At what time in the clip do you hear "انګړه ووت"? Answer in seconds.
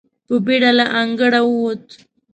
1.01-1.85